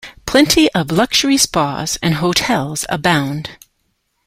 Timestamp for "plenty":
0.25-0.67